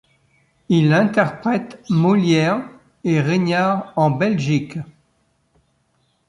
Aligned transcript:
Il 0.69 0.93
interprète 0.93 1.79
Molière 1.91 2.63
et 3.03 3.21
Regnard 3.21 3.93
en 3.95 4.09
Belgique. 4.09 4.79